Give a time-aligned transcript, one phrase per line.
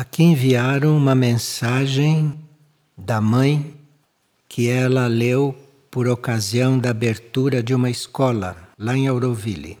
[0.00, 2.34] Aqui enviaram uma mensagem
[2.96, 3.74] da mãe
[4.48, 5.54] que ela leu
[5.90, 9.78] por ocasião da abertura de uma escola lá em Auroville.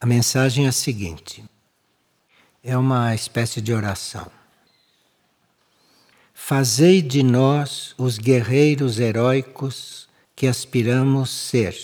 [0.00, 1.44] A mensagem é a seguinte:
[2.62, 4.30] é uma espécie de oração.
[6.32, 11.76] Fazei de nós os guerreiros heróicos que aspiramos ser,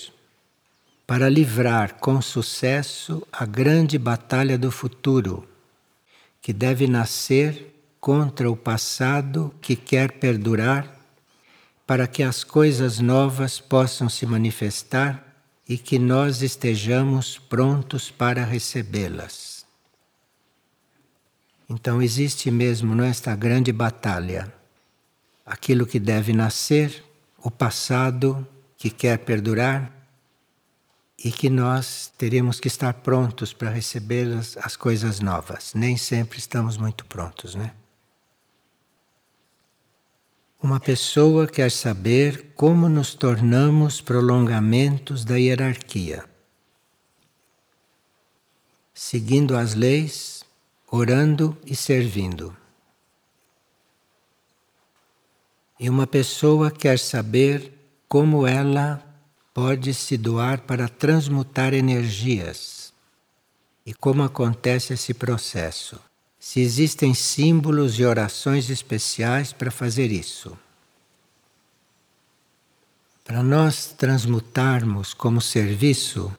[1.04, 5.48] para livrar com sucesso a grande batalha do futuro
[6.44, 10.94] que deve nascer contra o passado que quer perdurar,
[11.86, 15.24] para que as coisas novas possam se manifestar
[15.66, 19.64] e que nós estejamos prontos para recebê-las.
[21.66, 24.52] Então existe mesmo nesta grande batalha
[25.46, 27.02] aquilo que deve nascer,
[27.38, 29.90] o passado que quer perdurar
[31.22, 35.72] e que nós teríamos que estar prontos para receber as, as coisas novas.
[35.74, 37.72] Nem sempre estamos muito prontos, né?
[40.62, 46.24] Uma pessoa quer saber como nos tornamos prolongamentos da hierarquia.
[48.94, 50.42] Seguindo as leis,
[50.90, 52.56] orando e servindo.
[55.78, 57.70] E uma pessoa quer saber
[58.08, 59.03] como ela
[59.54, 62.92] pode se doar para transmutar energias.
[63.86, 66.00] E como acontece esse processo?
[66.40, 70.58] Se existem símbolos e orações especiais para fazer isso.
[73.24, 76.36] Para nós transmutarmos como serviço,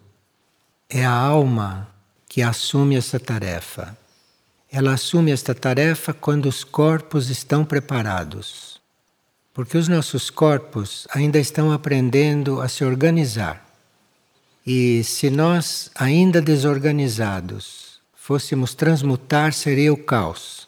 [0.90, 1.90] é a alma
[2.28, 3.98] que assume essa tarefa.
[4.70, 8.75] Ela assume esta tarefa quando os corpos estão preparados.
[9.56, 13.66] Porque os nossos corpos ainda estão aprendendo a se organizar.
[14.68, 20.68] E se nós, ainda desorganizados, fôssemos transmutar, seria o caos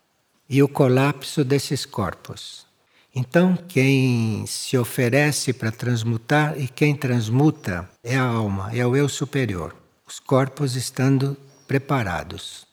[0.50, 2.66] e o colapso desses corpos.
[3.14, 9.10] Então, quem se oferece para transmutar e quem transmuta é a alma, é o eu
[9.10, 9.76] superior,
[10.08, 11.36] os corpos estando
[11.68, 12.66] preparados.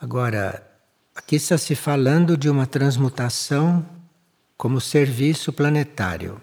[0.00, 0.64] Agora,
[1.12, 3.84] aqui está se falando de uma transmutação
[4.64, 6.40] como serviço planetário.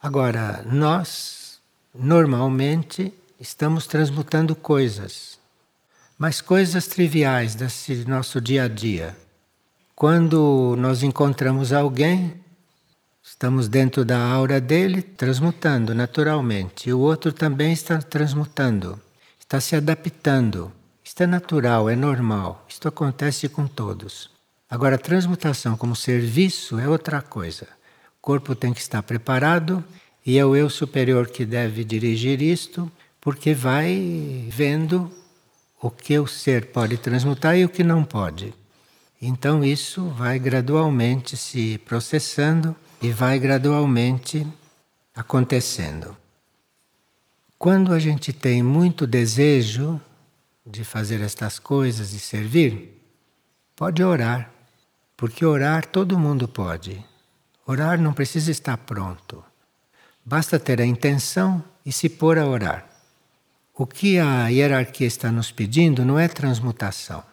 [0.00, 1.58] Agora, nós
[1.92, 5.40] normalmente estamos transmutando coisas,
[6.16, 9.16] mas coisas triviais desse nosso dia a dia.
[9.92, 12.34] Quando nós encontramos alguém,
[13.20, 16.90] estamos dentro da aura dele, transmutando naturalmente.
[16.90, 19.00] E o outro também está transmutando,
[19.36, 20.70] está se adaptando.
[21.02, 22.64] Isto é natural, é normal.
[22.68, 24.33] Isto acontece com todos.
[24.74, 27.68] Agora, a transmutação como serviço é outra coisa.
[28.18, 29.84] O corpo tem que estar preparado
[30.26, 32.90] e é o eu superior que deve dirigir isto,
[33.20, 35.12] porque vai vendo
[35.80, 38.52] o que o ser pode transmutar e o que não pode.
[39.22, 44.44] Então, isso vai gradualmente se processando e vai gradualmente
[45.14, 46.16] acontecendo.
[47.56, 50.00] Quando a gente tem muito desejo
[50.66, 53.00] de fazer estas coisas e servir,
[53.76, 54.53] pode orar.
[55.24, 57.02] Porque orar todo mundo pode.
[57.66, 59.42] Orar não precisa estar pronto.
[60.22, 62.84] Basta ter a intenção e se pôr a orar.
[63.74, 67.20] O que a hierarquia está nos pedindo não é transmutação.
[67.20, 67.24] O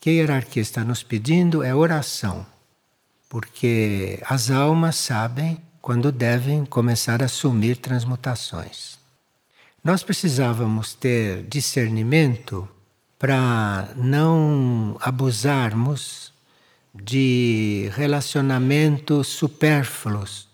[0.00, 2.46] que a hierarquia está nos pedindo é oração.
[3.28, 8.98] Porque as almas sabem quando devem começar a assumir transmutações.
[9.84, 12.66] Nós precisávamos ter discernimento
[13.18, 16.34] para não abusarmos
[17.02, 20.48] de relacionamentos supérfluos.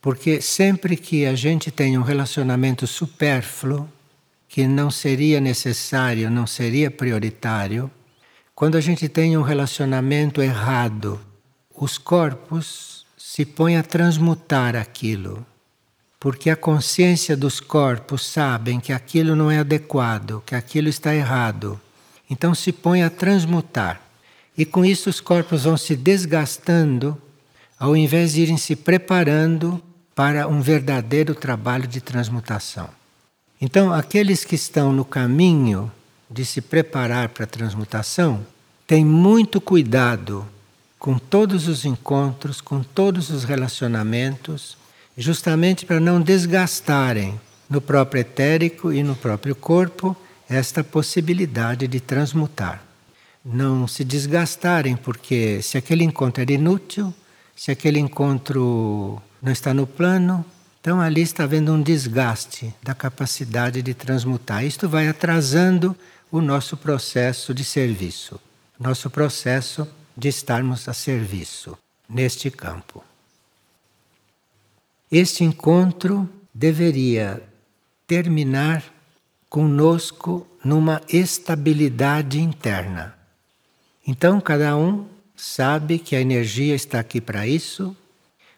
[0.00, 3.88] Porque sempre que a gente tem um relacionamento supérfluo,
[4.48, 7.90] que não seria necessário, não seria prioritário,
[8.54, 11.20] quando a gente tem um relacionamento errado,
[11.74, 15.46] os corpos se põem a transmutar aquilo.
[16.18, 21.80] Porque a consciência dos corpos sabem que aquilo não é adequado, que aquilo está errado.
[22.28, 24.09] Então se põe a transmutar.
[24.56, 27.16] E com isso os corpos vão se desgastando,
[27.78, 29.82] ao invés de irem se preparando
[30.14, 32.88] para um verdadeiro trabalho de transmutação.
[33.60, 35.90] Então, aqueles que estão no caminho
[36.30, 38.44] de se preparar para a transmutação,
[38.86, 40.46] têm muito cuidado
[40.98, 44.76] com todos os encontros, com todos os relacionamentos,
[45.16, 50.16] justamente para não desgastarem no próprio etérico e no próprio corpo
[50.48, 52.89] esta possibilidade de transmutar
[53.44, 57.12] não se desgastarem, porque se aquele encontro era inútil,
[57.56, 60.44] se aquele encontro não está no plano,
[60.80, 64.64] então ali está havendo um desgaste da capacidade de transmutar.
[64.64, 65.96] Isto vai atrasando
[66.30, 68.40] o nosso processo de serviço,
[68.78, 71.76] nosso processo de estarmos a serviço
[72.08, 73.04] neste campo.
[75.10, 77.42] Este encontro deveria
[78.06, 78.84] terminar
[79.48, 83.19] conosco numa estabilidade interna.
[84.12, 87.96] Então, cada um sabe que a energia está aqui para isso,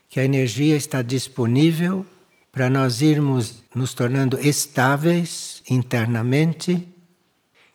[0.09, 2.07] que a energia está disponível
[2.51, 6.89] para nós irmos nos tornando estáveis internamente.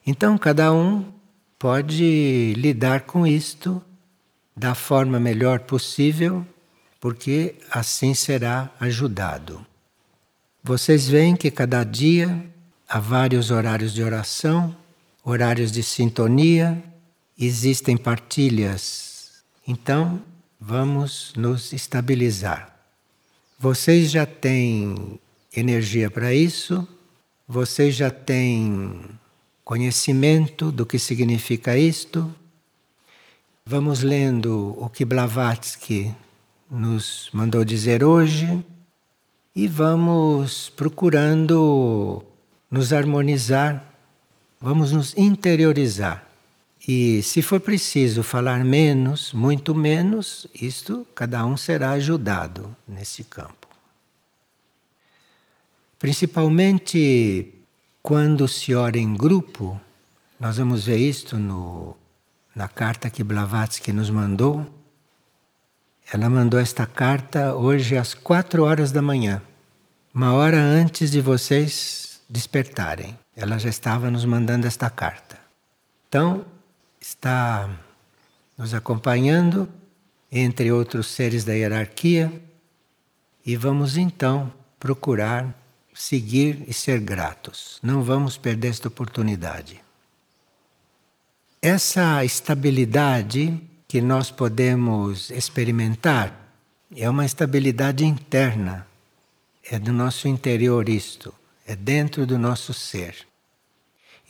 [0.07, 1.06] Então, cada um
[1.59, 3.80] pode lidar com isto
[4.56, 6.44] da forma melhor possível,
[7.00, 9.63] porque assim será ajudado.
[10.63, 12.44] Vocês veem que cada dia
[12.89, 14.75] há vários horários de oração,
[15.23, 16.83] horários de sintonia,
[17.37, 19.43] existem partilhas.
[19.67, 20.21] Então,
[20.59, 22.75] vamos nos estabilizar.
[23.59, 25.19] Vocês já têm
[25.55, 26.87] energia para isso,
[27.47, 29.01] vocês já têm
[29.63, 32.33] conhecimento do que significa isto.
[33.65, 36.15] Vamos lendo o que Blavatsky
[36.69, 38.63] nos mandou dizer hoje
[39.55, 42.23] e vamos procurando
[42.69, 43.83] nos harmonizar,
[44.59, 46.26] vamos nos interiorizar.
[46.87, 53.67] E se for preciso falar menos, muito menos, isto cada um será ajudado nesse campo.
[55.99, 57.53] Principalmente
[58.01, 59.79] quando se ora em grupo,
[60.39, 61.93] nós vamos ver isto no,
[62.55, 64.65] na carta que Blavatsky nos mandou.
[66.13, 69.41] Ela mandou esta carta hoje às quatro horas da manhã,
[70.13, 73.19] uma hora antes de vocês despertarem.
[73.35, 75.37] Ela já estava nos mandando esta carta.
[76.07, 76.45] Então,
[77.07, 77.69] está
[78.57, 79.69] nos acompanhando,
[80.30, 82.30] entre outros seres da hierarquia,
[83.45, 85.56] e vamos então procurar
[85.94, 87.80] seguir e ser gratos.
[87.81, 89.81] Não vamos perder esta oportunidade.
[91.62, 93.57] Essa estabilidade
[93.88, 96.38] que nós podemos experimentar
[96.94, 98.86] é uma estabilidade interna,
[99.63, 101.33] é do nosso interior isto,
[101.65, 103.26] é dentro do nosso ser.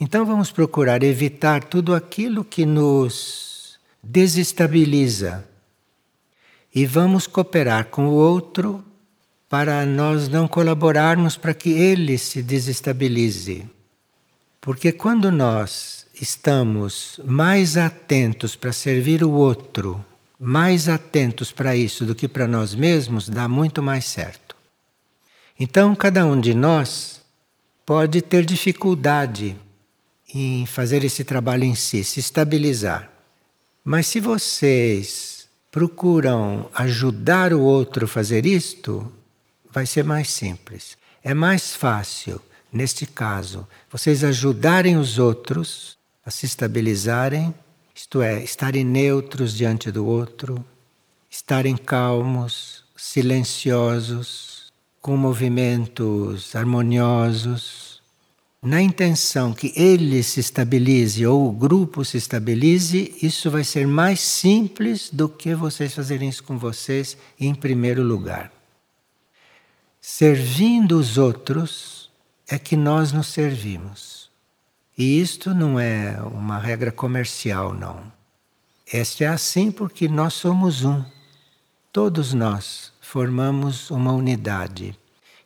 [0.00, 5.44] Então vamos procurar evitar tudo aquilo que nos desestabiliza
[6.72, 8.84] e vamos cooperar com o outro
[9.48, 13.68] para nós não colaborarmos para que ele se desestabilize.
[14.60, 20.04] Porque quando nós estamos mais atentos para servir o outro,
[20.38, 24.54] mais atentos para isso do que para nós mesmos, dá muito mais certo.
[25.58, 27.20] Então, cada um de nós
[27.84, 29.56] pode ter dificuldade
[30.34, 33.10] em fazer esse trabalho em si, se estabilizar.
[33.84, 39.10] Mas se vocês procuram ajudar o outro a fazer isto,
[39.70, 40.96] vai ser mais simples.
[41.22, 42.40] É mais fácil,
[42.72, 47.54] neste caso, vocês ajudarem os outros a se estabilizarem,
[47.94, 50.64] isto é, estarem neutros diante do outro,
[51.30, 57.87] estarem calmos, silenciosos, com movimentos harmoniosos
[58.62, 64.20] na intenção que ele se estabilize ou o grupo se estabilize, isso vai ser mais
[64.20, 68.52] simples do que vocês fazerem isso com vocês em primeiro lugar.
[70.00, 72.10] Servindo os outros
[72.48, 74.28] é que nós nos servimos.
[74.96, 78.10] E isto não é uma regra comercial, não.
[78.92, 81.04] Este é assim porque nós somos um.
[81.92, 84.98] Todos nós formamos uma unidade.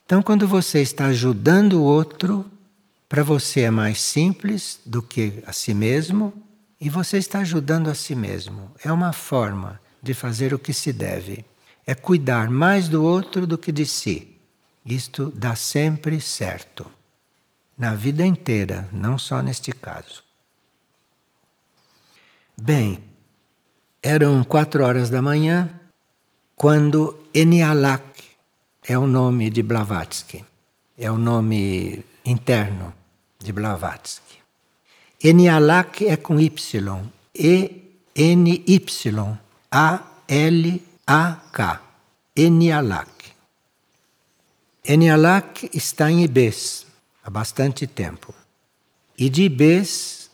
[0.07, 2.51] Então, quando você está ajudando o outro,
[3.13, 6.33] para você é mais simples do que a si mesmo
[6.81, 8.73] e você está ajudando a si mesmo.
[8.83, 11.45] É uma forma de fazer o que se deve.
[11.87, 14.41] É cuidar mais do outro do que de si.
[14.83, 16.91] Isto dá sempre certo.
[17.77, 20.25] Na vida inteira, não só neste caso.
[22.57, 22.99] Bem,
[24.03, 25.69] eram quatro horas da manhã
[26.57, 28.25] quando Enialak
[28.83, 30.43] é o nome de Blavatsky,
[30.97, 33.02] é o nome interno
[33.43, 34.39] de Blavatsky.
[35.23, 36.53] Enialak é com Y.
[37.35, 37.83] E-N-Y-A-L-A-K.
[42.35, 43.33] Enialak.
[44.85, 46.87] Enialak está em Ibês
[47.23, 48.35] há bastante tempo.
[49.17, 50.29] E de Ibês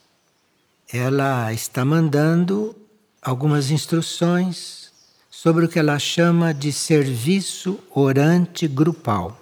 [0.91, 2.75] ela está mandando
[3.21, 4.91] algumas instruções
[5.31, 9.39] sobre o que ela chama de serviço orante grupal.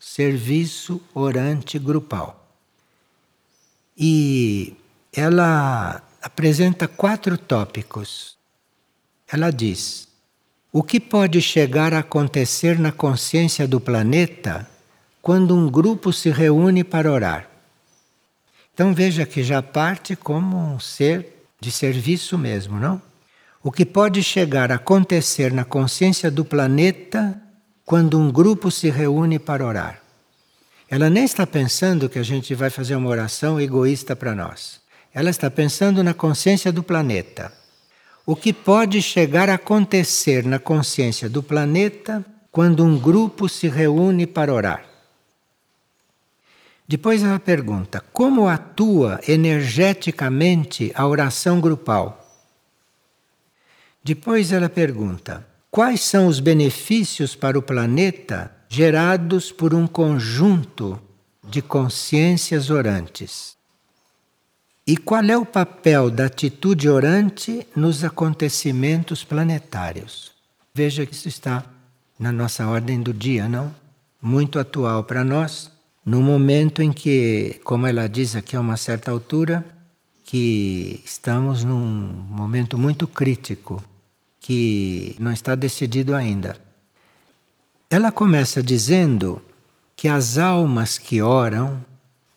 [0.00, 2.39] Serviço orante grupal.
[4.00, 4.74] E
[5.12, 8.38] ela apresenta quatro tópicos.
[9.30, 10.08] Ela diz:
[10.72, 14.66] o que pode chegar a acontecer na consciência do planeta
[15.20, 17.50] quando um grupo se reúne para orar?
[18.72, 23.02] Então veja que já parte como um ser de serviço mesmo, não?
[23.62, 27.40] o que pode chegar a acontecer na consciência do planeta
[27.84, 29.99] quando um grupo se reúne para orar.
[30.90, 34.80] Ela nem está pensando que a gente vai fazer uma oração egoísta para nós.
[35.14, 37.52] Ela está pensando na consciência do planeta.
[38.26, 44.26] O que pode chegar a acontecer na consciência do planeta quando um grupo se reúne
[44.26, 44.84] para orar.
[46.88, 52.18] Depois ela pergunta: como atua energeticamente a oração grupal?
[54.02, 60.96] Depois ela pergunta: quais são os benefícios para o planeta gerados por um conjunto
[61.42, 63.56] de consciências orantes?
[64.86, 70.30] E qual é o papel da atitude orante nos acontecimentos planetários?
[70.72, 71.64] Veja que isso está
[72.16, 73.74] na nossa ordem do dia, não?
[74.22, 75.72] Muito atual para nós,
[76.06, 79.64] no momento em que, como ela diz aqui a uma certa altura,
[80.24, 83.82] que estamos num momento muito crítico
[84.38, 86.69] que não está decidido ainda.
[87.92, 89.42] Ela começa dizendo
[89.96, 91.84] que as almas que oram,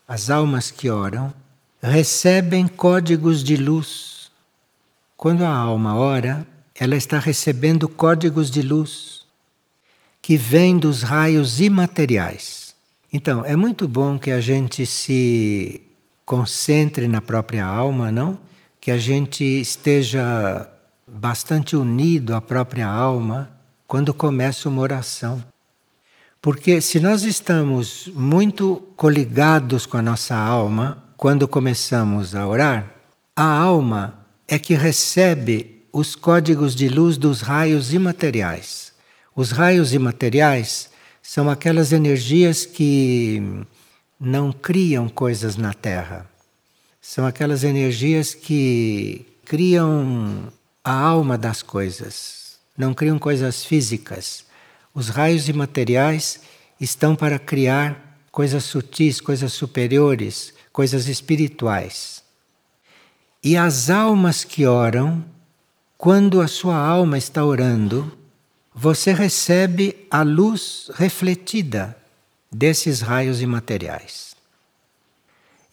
[0.07, 1.31] as almas que oram,
[1.79, 4.31] recebem códigos de luz.
[5.15, 9.27] Quando a alma ora, ela está recebendo códigos de luz
[10.24, 12.74] que vêm dos raios imateriais.
[13.12, 15.83] Então, é muito bom que a gente se
[16.25, 18.39] concentre na própria alma, não?
[18.81, 20.67] Que a gente esteja
[21.07, 23.52] bastante unido à própria alma
[23.93, 25.45] quando começa uma oração.
[26.41, 32.91] Porque se nós estamos muito coligados com a nossa alma quando começamos a orar,
[33.35, 38.93] a alma é que recebe os códigos de luz dos raios imateriais.
[39.35, 40.89] Os raios imateriais
[41.21, 43.63] são aquelas energias que
[44.19, 46.27] não criam coisas na Terra.
[47.00, 50.51] São aquelas energias que criam
[50.83, 52.42] a alma das coisas,
[52.77, 54.46] não criam coisas físicas.
[54.94, 56.42] Os raios imateriais
[56.80, 62.24] estão para criar coisas sutis, coisas superiores, coisas espirituais.
[63.44, 65.24] E as almas que oram,
[65.98, 68.12] quando a sua alma está orando,
[68.74, 71.96] você recebe a luz refletida
[72.51, 74.36] desses raios imateriais.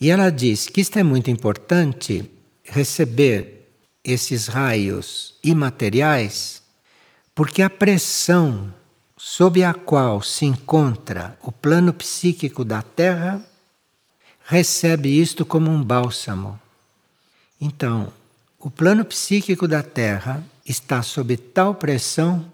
[0.01, 2.31] E ela diz que isto é muito importante
[2.65, 3.69] receber
[4.03, 6.60] esses raios imateriais,
[7.41, 8.71] porque a pressão
[9.17, 13.43] sob a qual se encontra o plano psíquico da Terra
[14.45, 16.61] recebe isto como um bálsamo.
[17.59, 18.13] Então,
[18.59, 22.45] o plano psíquico da Terra está sob tal pressão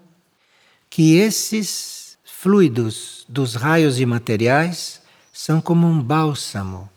[0.89, 5.01] que esses fluidos dos raios imateriais
[5.33, 6.89] são como um bálsamo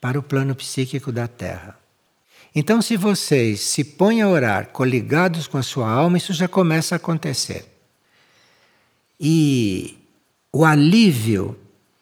[0.00, 1.81] para o plano psíquico da Terra.
[2.54, 6.94] Então, se vocês se põem a orar coligados com a sua alma, isso já começa
[6.94, 7.66] a acontecer.
[9.18, 9.98] E
[10.52, 11.58] o alívio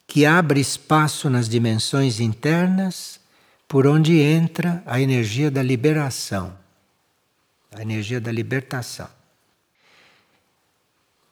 [0.06, 3.20] que abre espaço nas dimensões internas
[3.68, 6.52] por onde entra a energia da liberação,
[7.72, 9.08] a energia da libertação.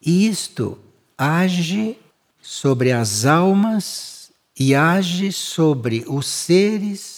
[0.00, 0.78] E isto
[1.16, 1.98] age
[2.40, 7.17] sobre as almas e age sobre os seres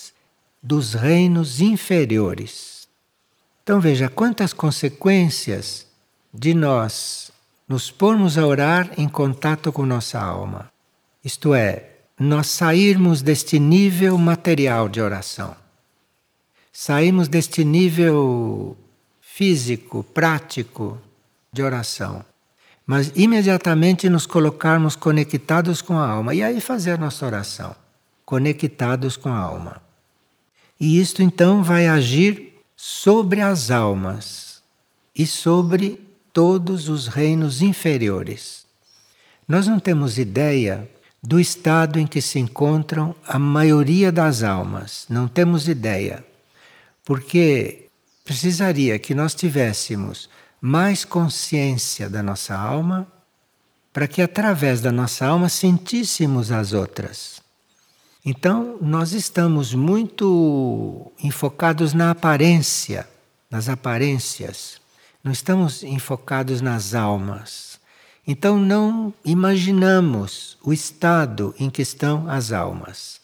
[0.62, 2.88] dos reinos inferiores.
[3.62, 5.86] Então veja quantas consequências
[6.32, 7.30] de nós
[7.68, 10.70] nos pormos a orar em contato com nossa alma.
[11.24, 15.54] Isto é, nós sairmos deste nível material de oração.
[16.72, 18.76] Saímos deste nível
[19.20, 20.98] físico, prático
[21.52, 22.24] de oração.
[22.86, 26.34] Mas imediatamente nos colocarmos conectados com a alma.
[26.34, 27.74] E aí fazer nossa oração,
[28.24, 29.80] conectados com a alma.
[30.80, 34.62] E isto então vai agir sobre as almas
[35.14, 36.00] e sobre
[36.32, 38.64] todos os reinos inferiores.
[39.46, 40.88] Nós não temos ideia
[41.22, 45.04] do estado em que se encontram a maioria das almas.
[45.10, 46.24] Não temos ideia.
[47.04, 47.88] Porque
[48.24, 53.06] precisaria que nós tivéssemos mais consciência da nossa alma
[53.92, 57.39] para que através da nossa alma sentíssemos as outras.
[58.24, 63.08] Então, nós estamos muito enfocados na aparência,
[63.50, 64.78] nas aparências.
[65.24, 67.80] Não estamos enfocados nas almas.
[68.26, 73.20] Então, não imaginamos o estado em que estão as almas.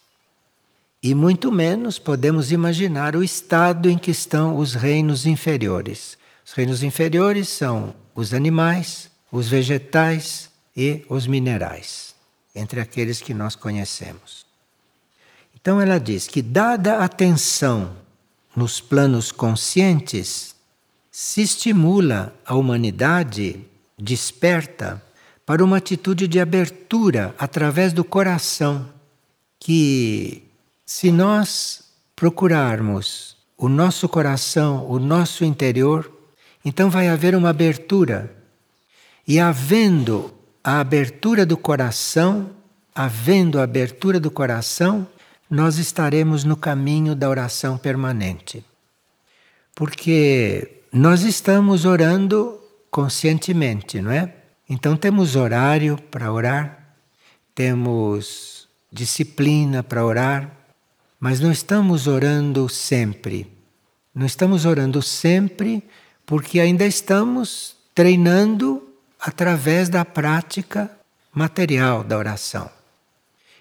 [1.03, 6.17] E muito menos podemos imaginar o estado em que estão os reinos inferiores.
[6.45, 12.15] Os reinos inferiores são os animais, os vegetais e os minerais,
[12.55, 14.46] entre aqueles que nós conhecemos.
[15.67, 17.91] Então ela diz que, dada atenção
[18.55, 20.55] nos planos conscientes,
[21.11, 23.67] se estimula a humanidade,
[23.99, 25.03] desperta
[25.45, 28.87] para uma atitude de abertura através do coração,
[29.59, 30.45] que
[30.85, 31.83] se nós
[32.15, 36.09] procurarmos o nosso coração, o nosso interior,
[36.65, 38.33] então vai haver uma abertura.
[39.27, 40.33] E havendo
[40.63, 42.51] a abertura do coração,
[42.95, 45.09] havendo a abertura do coração,
[45.49, 48.65] nós estaremos no caminho da oração permanente.
[49.75, 52.61] Porque nós estamos orando
[52.91, 54.35] conscientemente, não é?
[54.69, 56.97] Então temos horário para orar,
[57.55, 60.51] temos disciplina para orar,
[61.21, 63.53] mas não estamos orando sempre.
[64.15, 65.83] Não estamos orando sempre
[66.25, 68.83] porque ainda estamos treinando
[69.21, 70.91] através da prática
[71.33, 72.71] material da oração.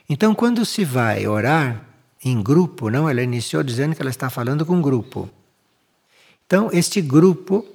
[0.08, 1.82] Então, quando se vai orar
[2.24, 5.30] em grupo, não, ela iniciou dizendo que ela está falando com um grupo.
[6.46, 7.66] Então, este grupo,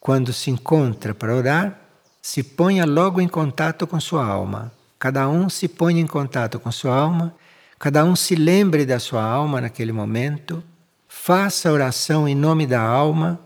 [0.00, 1.80] quando se encontra para orar,
[2.20, 4.72] se ponha logo em contato com sua alma.
[4.98, 7.34] Cada um se põe em contato com sua alma,
[7.78, 10.62] cada um se lembre da sua alma naquele momento,
[11.06, 13.38] faça oração em nome da alma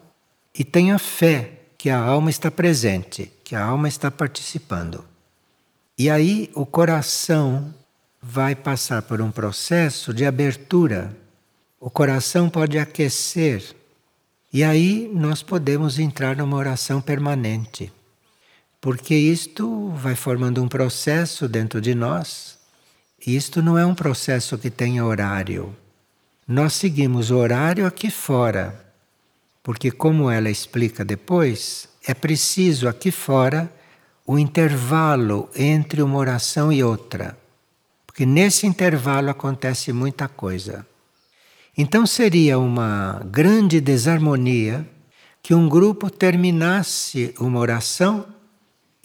[0.54, 5.04] e tenha fé que a alma está presente, que a alma está participando.
[5.98, 7.74] E aí o coração
[8.20, 11.16] vai passar por um processo de abertura.
[11.78, 13.74] O coração pode aquecer.
[14.52, 17.92] E aí nós podemos entrar numa oração permanente
[18.80, 22.58] porque isto vai formando um processo dentro de nós.
[23.24, 25.76] E isto não é um processo que tem horário.
[26.48, 28.86] Nós seguimos o horário aqui fora,
[29.62, 33.70] porque, como ela explica depois, é preciso aqui fora
[34.26, 37.38] o intervalo entre uma oração e outra,
[38.20, 40.86] porque nesse intervalo acontece muita coisa.
[41.74, 44.86] Então seria uma grande desarmonia
[45.42, 48.26] que um grupo terminasse uma oração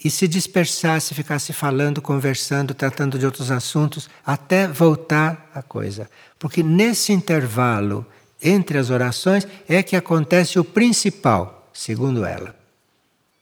[0.04, 6.10] e se dispersasse, ficasse falando, conversando, tratando de outros assuntos, até voltar a coisa.
[6.38, 8.04] Porque nesse intervalo
[8.42, 12.54] entre as orações é que acontece o principal, segundo ela.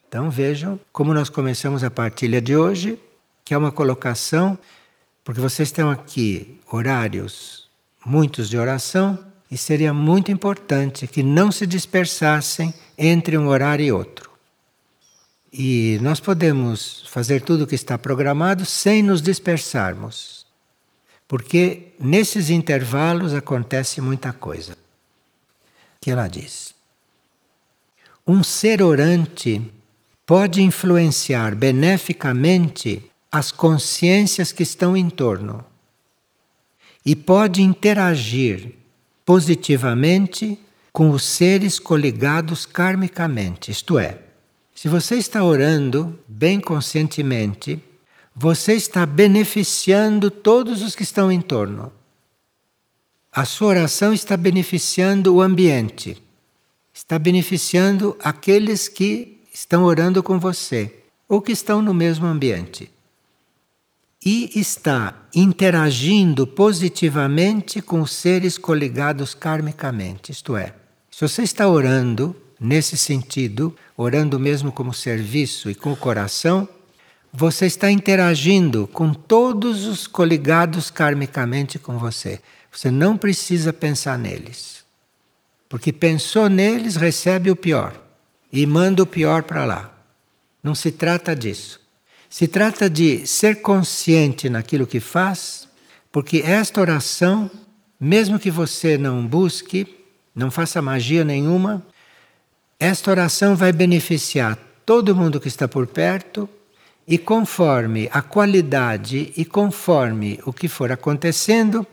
[0.07, 2.96] Então vejam como nós começamos a partilha de hoje,
[3.44, 4.57] que é uma colocação,
[5.25, 7.65] porque vocês têm aqui horários
[8.05, 9.19] muitos de oração,
[9.51, 14.31] e seria muito importante que não se dispersassem entre um horário e outro.
[15.53, 20.45] E nós podemos fazer tudo o que está programado sem nos dispersarmos.
[21.29, 24.77] Porque nesses intervalos acontece muita coisa.
[26.01, 26.75] Que ela diz:
[28.27, 29.63] Um ser orante
[30.27, 35.64] pode influenciar beneficamente as consciências que estão em torno
[37.05, 38.77] e pode interagir
[39.27, 40.57] positivamente
[40.92, 44.20] com os seres coligados karmicamente, isto é,
[44.73, 47.83] se você está orando bem conscientemente,
[48.37, 51.92] você está beneficiando todos os que estão em torno.
[53.33, 56.23] A sua oração está beneficiando o ambiente,
[56.92, 62.93] está beneficiando aqueles que estão orando com você ou que estão no mesmo ambiente.
[64.25, 70.33] E está interagindo positivamente com seres coligados karmicamente.
[70.33, 70.75] Isto é,
[71.11, 76.67] se você está orando nesse sentido, orando mesmo como serviço e com o coração,
[77.31, 82.41] você está interagindo com todos os coligados karmicamente com você.
[82.71, 84.85] Você não precisa pensar neles.
[85.69, 88.01] Porque pensou neles, recebe o pior
[88.53, 89.93] e manda o pior para lá.
[90.63, 91.84] Não se trata disso.
[92.37, 95.68] Se trata de ser consciente naquilo que faz,
[96.11, 97.49] porque esta oração,
[98.01, 99.87] mesmo que você não busque,
[100.35, 101.87] não faça magia nenhuma,
[102.77, 106.49] esta oração vai beneficiar todo mundo que está por perto
[107.07, 111.87] e conforme a qualidade e conforme o que for acontecendo,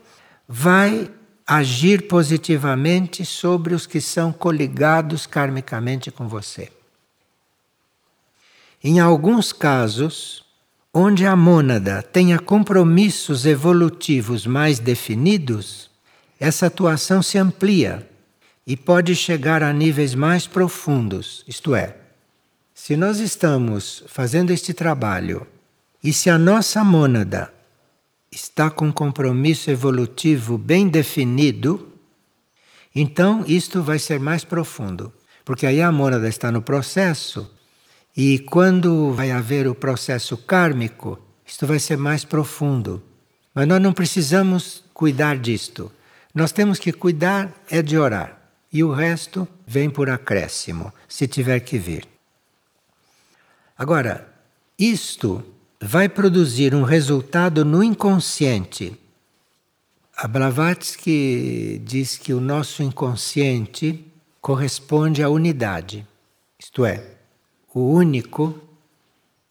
[0.48, 1.08] vai
[1.46, 6.81] agir positivamente sobre os que são coligados karmicamente com você.
[8.84, 10.44] Em alguns casos,
[10.92, 15.88] onde a mônada tenha compromissos evolutivos mais definidos,
[16.40, 18.10] essa atuação se amplia
[18.66, 21.44] e pode chegar a níveis mais profundos.
[21.46, 21.96] Isto é,
[22.74, 25.46] se nós estamos fazendo este trabalho
[26.02, 27.54] e se a nossa mônada
[28.32, 31.92] está com compromisso evolutivo bem definido,
[32.92, 35.12] então isto vai ser mais profundo,
[35.44, 37.48] porque aí a mônada está no processo
[38.16, 43.02] e quando vai haver o processo kármico, isto vai ser mais profundo.
[43.54, 45.90] Mas nós não precisamos cuidar disto.
[46.34, 48.38] Nós temos que cuidar é de orar
[48.72, 52.08] e o resto vem por acréscimo, se tiver que vir.
[53.76, 54.26] Agora,
[54.78, 55.44] isto
[55.80, 58.98] vai produzir um resultado no inconsciente.
[60.16, 64.06] A Blavatsky diz que o nosso inconsciente
[64.40, 66.06] corresponde à unidade,
[66.58, 67.04] isto é,
[67.74, 68.58] o único,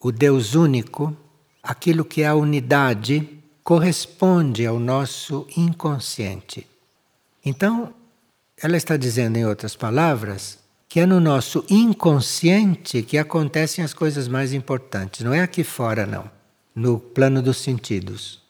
[0.00, 1.16] o Deus único,
[1.62, 3.28] aquilo que é a unidade,
[3.62, 6.66] corresponde ao nosso inconsciente.
[7.44, 7.92] Então,
[8.56, 10.58] ela está dizendo, em outras palavras,
[10.88, 16.06] que é no nosso inconsciente que acontecem as coisas mais importantes, não é aqui fora,
[16.06, 16.30] não,
[16.74, 18.40] no plano dos sentidos.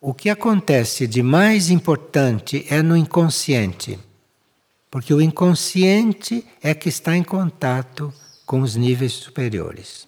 [0.00, 3.98] O que acontece de mais importante é no inconsciente,
[4.90, 8.12] porque o inconsciente é que está em contato
[8.46, 10.06] com os níveis superiores.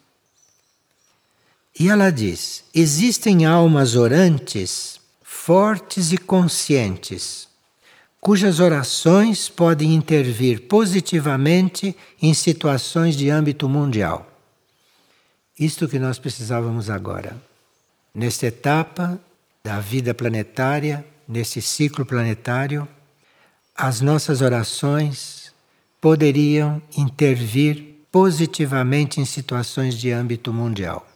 [1.78, 7.48] E ela diz: existem almas orantes, fortes e conscientes
[8.20, 14.30] cujas orações podem intervir positivamente em situações de âmbito mundial.
[15.58, 17.36] Isto que nós precisávamos agora.
[18.14, 19.20] Nesta etapa
[19.62, 22.88] da vida planetária, nesse ciclo planetário,
[23.76, 25.52] as nossas orações
[26.00, 31.06] poderiam intervir positivamente em situações de âmbito mundial.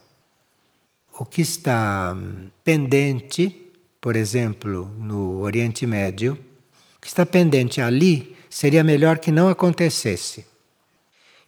[1.17, 2.15] O que está
[2.63, 6.37] pendente, por exemplo, no Oriente Médio,
[6.99, 10.45] que está pendente ali seria melhor que não acontecesse.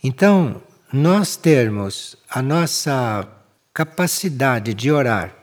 [0.03, 3.27] Então, nós termos a nossa
[3.73, 5.35] capacidade de orar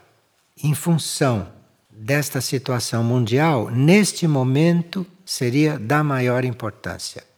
[0.62, 1.52] em função
[1.90, 7.31] desta situação mundial, neste momento, seria da maior importância.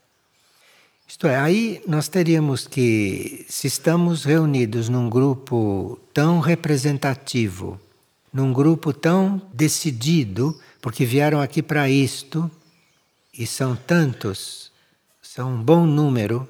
[1.15, 7.81] Isto é, aí nós teríamos que, se estamos reunidos num grupo tão representativo,
[8.33, 12.51] num grupo tão decidido, porque vieram aqui para isto,
[13.33, 14.73] e são tantos,
[15.23, 16.49] são um bom número,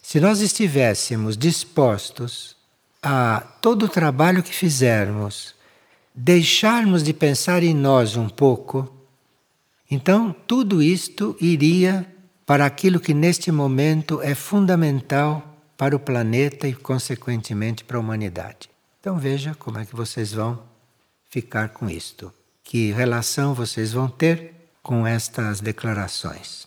[0.00, 2.56] se nós estivéssemos dispostos
[3.02, 5.54] a todo o trabalho que fizermos,
[6.14, 8.90] deixarmos de pensar em nós um pouco,
[9.90, 12.10] então tudo isto iria
[12.48, 18.70] para aquilo que neste momento é fundamental para o planeta e, consequentemente, para a humanidade.
[18.98, 20.58] Então veja como é que vocês vão
[21.28, 22.32] ficar com isto.
[22.64, 26.66] Que relação vocês vão ter com estas declarações.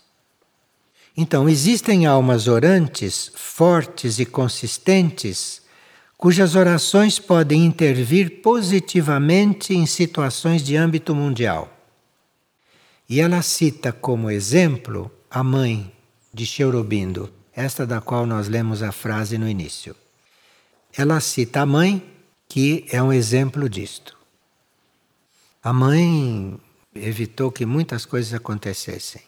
[1.17, 5.63] Então, existem almas orantes, fortes e consistentes,
[6.15, 11.75] cujas orações podem intervir positivamente em situações de âmbito mundial.
[13.09, 15.89] E ela cita como exemplo a mãe
[16.33, 19.95] de Cherubindo, esta da qual nós lemos a frase no início.
[20.93, 22.05] Ela cita a mãe,
[22.49, 24.17] que é um exemplo disto.
[25.63, 26.59] A mãe
[26.93, 29.21] evitou que muitas coisas acontecessem.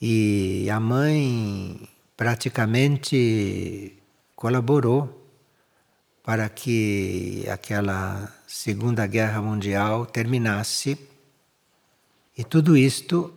[0.00, 3.96] E a mãe praticamente
[4.34, 5.24] colaborou
[6.24, 10.98] para que aquela Segunda Guerra Mundial terminasse.
[12.36, 13.32] E tudo isto,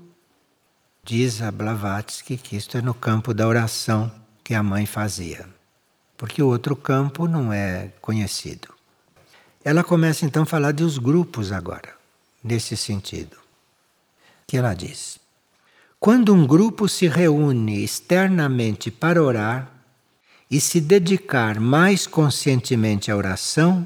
[1.05, 4.11] diz a Blavatsky, que isto é no campo da oração
[4.43, 5.47] que a mãe fazia,
[6.17, 8.69] porque o outro campo não é conhecido.
[9.63, 11.93] Ela começa então a falar dos grupos agora
[12.43, 13.37] nesse sentido.
[14.47, 15.19] Que ela diz:
[15.99, 19.71] Quando um grupo se reúne externamente para orar
[20.49, 23.85] e se dedicar mais conscientemente à oração,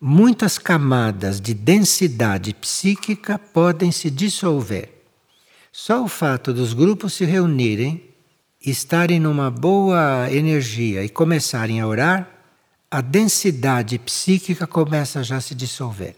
[0.00, 4.99] muitas camadas de densidade psíquica podem se dissolver.
[5.72, 8.02] Só o fato dos grupos se reunirem,
[8.64, 12.28] estarem numa boa energia e começarem a orar,
[12.90, 16.16] a densidade psíquica começa já a se dissolver.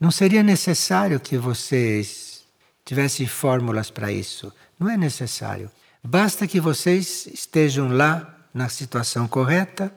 [0.00, 2.42] Não seria necessário que vocês
[2.84, 4.52] tivessem fórmulas para isso.
[4.78, 5.70] Não é necessário.
[6.02, 9.92] Basta que vocês estejam lá na situação correta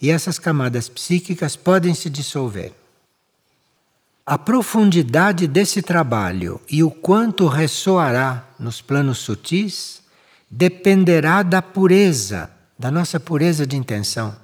[0.00, 2.72] e essas camadas psíquicas podem se dissolver.
[4.24, 10.00] A profundidade desse trabalho e o quanto ressoará nos planos sutis
[10.48, 14.36] dependerá da pureza, da nossa pureza de intenção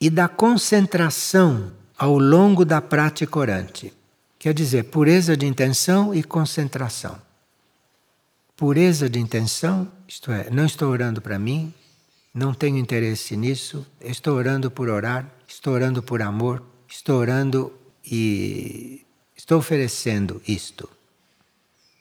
[0.00, 3.92] e da concentração ao longo da prática orante.
[4.38, 7.20] Quer dizer, pureza de intenção e concentração.
[8.56, 11.74] Pureza de intenção, isto é, não estou orando para mim,
[12.32, 17.72] não tenho interesse nisso, estou orando por orar, estou orando por amor, estou orando
[18.06, 19.04] e
[19.36, 20.88] estou oferecendo isto.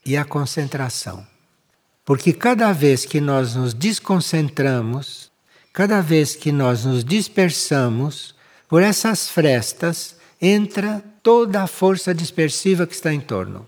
[0.06, 1.26] E a concentração.
[2.04, 5.32] Porque cada vez que nós nos desconcentramos,
[5.74, 8.36] cada vez que nós nos dispersamos,
[8.68, 13.68] por essas frestas entra toda a força dispersiva que está em torno,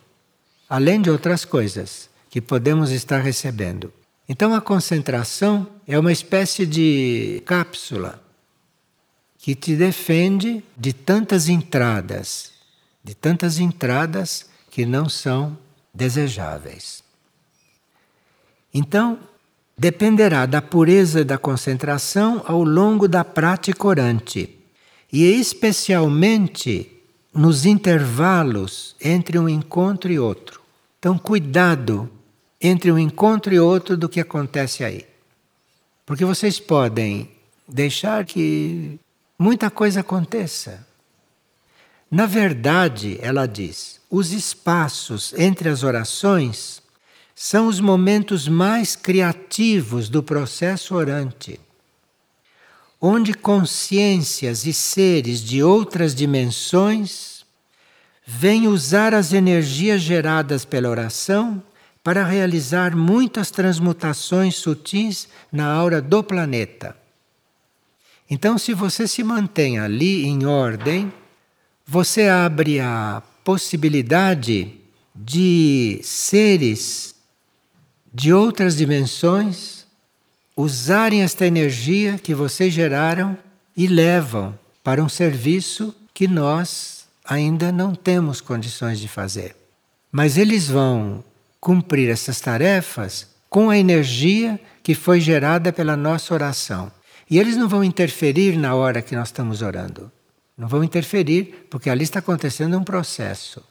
[0.70, 2.10] além de outras coisas.
[2.30, 3.92] que podemos estar recebendo.
[4.28, 8.22] Então a concentração é uma espécie de cápsula
[9.38, 12.52] que te defende de tantas entradas,
[13.04, 15.58] de tantas entradas que não são
[15.94, 17.04] desejáveis.
[18.74, 19.20] Então,
[19.78, 24.58] dependerá da pureza da concentração ao longo da prática orante,
[25.12, 26.92] e especialmente
[27.34, 30.62] nos intervalos entre um encontro e outro.
[31.00, 32.10] Então, cuidado
[32.60, 35.06] entre um encontro e outro do que acontece aí.
[36.06, 37.30] Porque vocês podem
[37.68, 39.00] deixar que
[39.38, 40.86] muita coisa aconteça.
[42.10, 46.82] Na verdade, ela diz, os espaços entre as orações
[47.36, 51.60] são os momentos mais criativos do processo orante,
[53.00, 57.46] onde consciências e seres de outras dimensões
[58.26, 61.62] vêm usar as energias geradas pela oração
[62.04, 66.96] para realizar muitas transmutações sutis na aura do planeta.
[68.30, 71.12] Então, se você se mantém ali em ordem,
[71.86, 74.74] você abre a possibilidade
[75.16, 77.16] de seres
[78.14, 79.86] de outras dimensões
[80.56, 83.38] usarem esta energia que vocês geraram
[83.76, 89.56] e levam para um serviço que nós ainda não temos condições de fazer.
[90.12, 91.24] Mas eles vão
[91.60, 96.92] cumprir essas tarefas com a energia que foi gerada pela nossa oração.
[97.30, 100.12] E eles não vão interferir na hora que nós estamos orando.
[100.58, 103.64] Não vão interferir, porque ali está acontecendo um processo.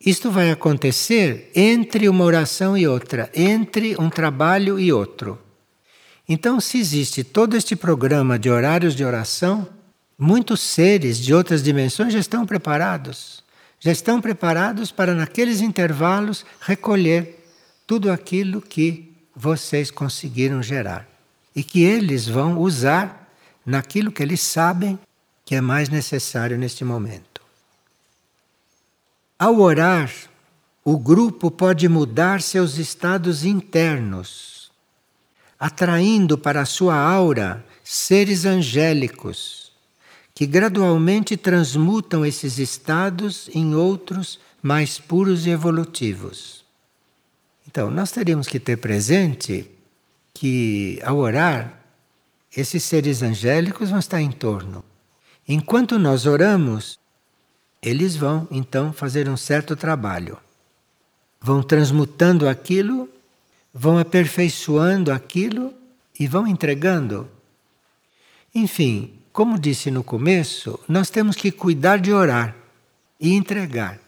[0.00, 5.38] Isto vai acontecer entre uma oração e outra, entre um trabalho e outro.
[6.26, 9.68] Então, se existe todo este programa de horários de oração,
[10.16, 13.42] muitos seres de outras dimensões já estão preparados.
[13.78, 17.44] Já estão preparados para, naqueles intervalos, recolher
[17.86, 21.09] tudo aquilo que vocês conseguiram gerar.
[21.60, 23.30] E que eles vão usar
[23.66, 24.98] naquilo que eles sabem
[25.44, 27.42] que é mais necessário neste momento.
[29.38, 30.10] Ao orar,
[30.82, 34.72] o grupo pode mudar seus estados internos,
[35.58, 39.70] atraindo para a sua aura seres angélicos,
[40.34, 46.64] que gradualmente transmutam esses estados em outros mais puros e evolutivos.
[47.68, 49.70] Então, nós teríamos que ter presente
[50.40, 51.78] que, ao orar,
[52.56, 54.82] esses seres angélicos vão estar em torno.
[55.46, 56.98] Enquanto nós oramos,
[57.82, 60.38] eles vão então fazer um certo trabalho.
[61.42, 63.06] Vão transmutando aquilo,
[63.74, 65.74] vão aperfeiçoando aquilo
[66.18, 67.28] e vão entregando.
[68.54, 72.56] Enfim, como disse no começo, nós temos que cuidar de orar
[73.20, 74.00] e entregar.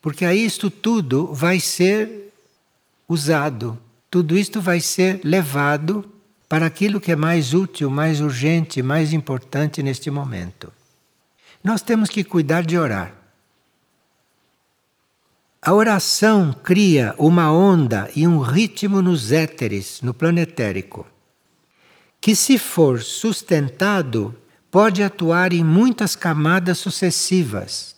[0.00, 2.32] Porque aí isto tudo vai ser
[3.08, 3.78] usado,
[4.12, 6.04] tudo isto vai ser levado
[6.46, 10.70] para aquilo que é mais útil, mais urgente, mais importante neste momento.
[11.64, 13.14] Nós temos que cuidar de orar.
[15.62, 21.06] A oração cria uma onda e um ritmo nos éteres, no planetérico,
[22.20, 24.36] que, se for sustentado,
[24.70, 27.96] pode atuar em muitas camadas sucessivas.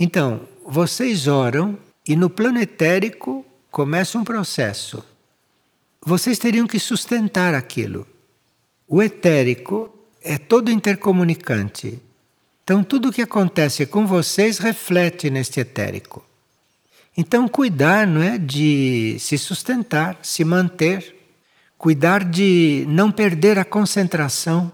[0.00, 3.45] Então, vocês oram e no planetérico
[3.76, 5.04] começa um processo
[6.00, 8.06] vocês teriam que sustentar aquilo.
[8.88, 12.00] O etérico é todo intercomunicante.
[12.64, 16.24] Então, tudo o que acontece com vocês reflete neste etérico.
[17.14, 21.14] Então, cuidar não é de se sustentar, se manter,
[21.76, 24.72] cuidar de não perder a concentração,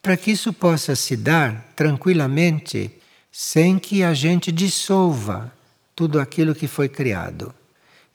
[0.00, 2.92] para que isso possa se dar tranquilamente,
[3.32, 5.52] sem que a gente dissolva
[5.96, 7.52] tudo aquilo que foi criado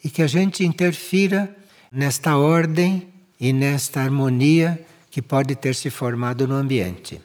[0.08, 1.54] e que a gente interfira
[1.92, 7.22] nesta ordem e nesta harmonia que pode ter se formado no ambiente.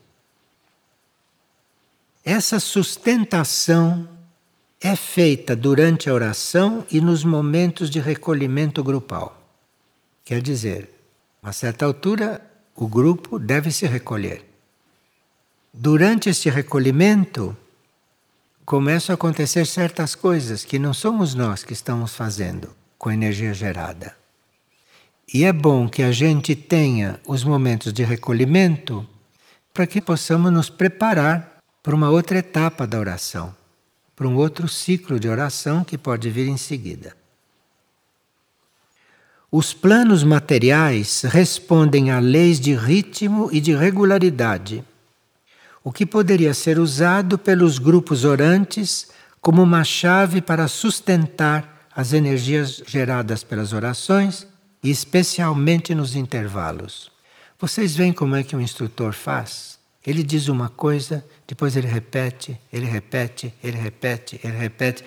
[2.25, 4.09] Essa sustentação
[4.81, 9.41] é feita durante a oração e nos momentos de recolhimento grupal.
[10.25, 10.91] Quer dizer,
[11.41, 14.45] a certa altura, o grupo deve se recolher.
[15.73, 17.57] Durante este recolhimento,
[18.73, 23.53] começam a acontecer certas coisas que não somos nós que estamos fazendo com a energia
[23.53, 24.17] gerada.
[25.35, 29.07] E é bom que a gente tenha os momentos de recolhimento
[29.75, 33.55] para que possamos nos preparar para uma outra etapa da oração,
[34.17, 37.15] para um outro ciclo de oração que pode vir em seguida.
[39.51, 44.83] Os planos materiais respondem a leis de ritmo e de regularidade,
[45.85, 49.09] o que poderia ser usado pelos grupos orantes
[49.41, 54.47] como uma chave para sustentar as energias geradas pelas orações
[54.83, 57.11] e especialmente nos intervalos.
[57.59, 59.79] Vocês veem como é que um instrutor faz?
[60.05, 65.05] Ele diz uma coisa, depois ele repete, ele repete, ele repete, ele repete.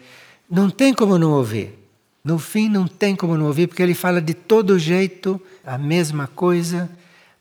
[0.49, 1.77] Não tem como não ouvir.
[2.23, 6.27] No fim, não tem como não ouvir, porque ele fala de todo jeito a mesma
[6.27, 6.89] coisa,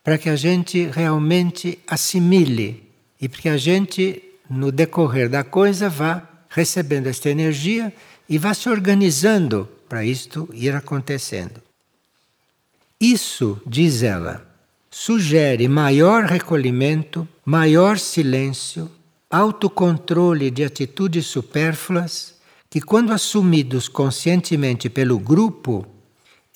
[0.02, 2.83] para que a gente realmente assimile
[3.20, 7.92] e para que a gente, no decorrer da coisa, vá recebendo esta energia
[8.28, 11.60] e vá se organizando para isto ir acontecendo.
[13.00, 14.46] Isso, diz ela,
[14.90, 18.90] sugere maior recolhimento, maior silêncio,
[19.30, 22.34] autocontrole de atitudes supérfluas
[22.70, 25.86] que, quando assumidos conscientemente pelo grupo,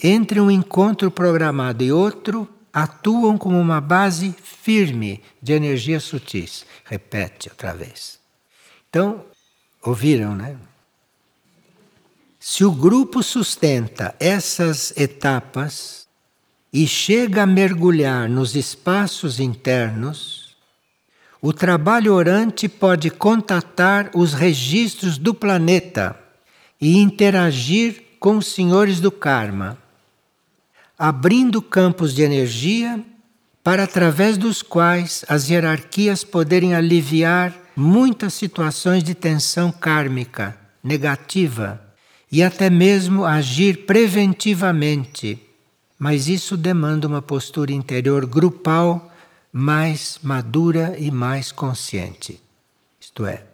[0.02, 2.48] entre um encontro programado e outro,
[2.82, 6.64] atuam como uma base firme de energias sutis.
[6.84, 8.18] Repete outra vez.
[8.88, 9.24] Então,
[9.82, 10.56] ouviram, né?
[12.38, 16.06] Se o grupo sustenta essas etapas
[16.72, 20.56] e chega a mergulhar nos espaços internos,
[21.42, 26.18] o trabalho orante pode contatar os registros do planeta
[26.80, 29.76] e interagir com os senhores do karma,
[30.98, 33.02] abrindo campos de energia
[33.62, 41.80] para através dos quais as hierarquias poderem aliviar muitas situações de tensão kármica negativa
[42.32, 45.40] e até mesmo agir preventivamente.
[45.98, 49.12] Mas isso demanda uma postura interior grupal
[49.52, 52.40] mais madura e mais consciente.
[53.00, 53.44] Isto é,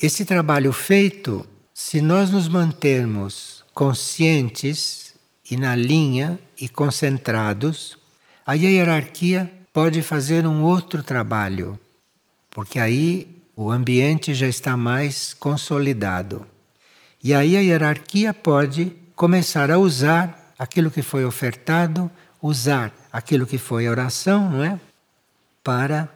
[0.00, 5.14] esse trabalho feito, se nós nos mantermos conscientes
[5.50, 7.98] e na linha e concentrados,
[8.46, 11.78] aí a hierarquia pode fazer um outro trabalho,
[12.50, 16.46] porque aí o ambiente já está mais consolidado.
[17.22, 23.58] E aí a hierarquia pode começar a usar aquilo que foi ofertado, usar aquilo que
[23.58, 24.80] foi a oração, não é?
[25.64, 26.08] Para,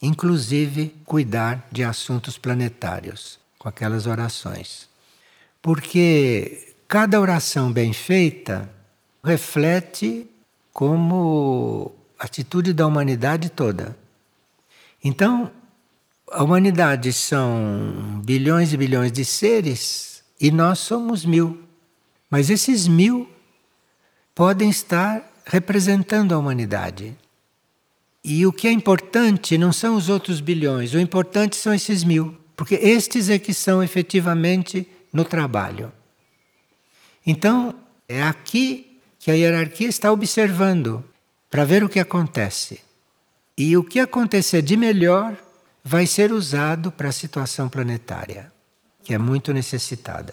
[0.00, 4.88] inclusive, cuidar de assuntos planetários com aquelas orações.
[5.62, 8.70] Porque cada oração bem feita
[9.26, 10.30] reflete
[10.72, 13.96] como atitude da humanidade toda.
[15.02, 15.50] Então,
[16.30, 21.60] a humanidade são bilhões e bilhões de seres e nós somos mil.
[22.30, 23.28] Mas esses mil
[24.32, 27.16] podem estar representando a humanidade.
[28.22, 32.36] E o que é importante não são os outros bilhões, o importante são esses mil,
[32.56, 35.92] porque estes é que são efetivamente no trabalho.
[37.24, 37.74] Então,
[38.08, 38.85] é aqui
[39.26, 41.02] que a hierarquia está observando
[41.50, 42.80] para ver o que acontece.
[43.58, 45.36] E o que acontecer de melhor
[45.82, 48.52] vai ser usado para a situação planetária
[49.02, 50.32] que é muito necessitada.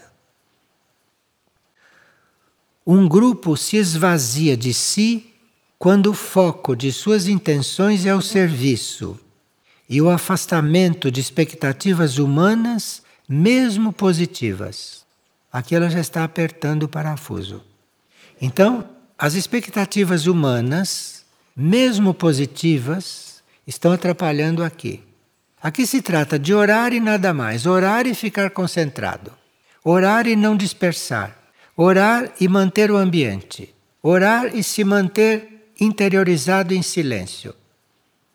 [2.86, 5.34] Um grupo se esvazia de si
[5.76, 9.18] quando o foco de suas intenções é o serviço
[9.88, 15.04] e o afastamento de expectativas humanas, mesmo positivas.
[15.52, 17.73] Aqui ela já está apertando o parafuso.
[18.46, 21.24] Então, as expectativas humanas,
[21.56, 25.02] mesmo positivas, estão atrapalhando aqui.
[25.62, 27.64] Aqui se trata de orar e nada mais.
[27.64, 29.32] Orar e ficar concentrado.
[29.82, 31.34] Orar e não dispersar.
[31.74, 33.74] Orar e manter o ambiente.
[34.02, 37.54] Orar e se manter interiorizado em silêncio.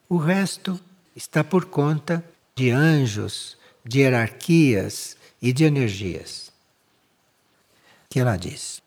[0.09, 0.79] O resto
[1.15, 6.51] está por conta de anjos, de hierarquias e de energias.
[8.09, 8.81] Que ela diz: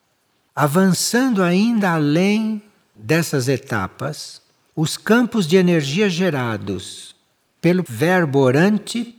[0.55, 2.63] avançando ainda além
[2.95, 4.43] dessas etapas,
[4.77, 7.15] os campos de energia gerados
[7.61, 9.19] pelo verbo orante